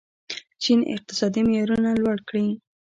چین 0.63 0.79
اقتصادي 0.93 1.41
معیارونه 1.47 1.91
لوړ 2.03 2.17
کړي. 2.29 2.45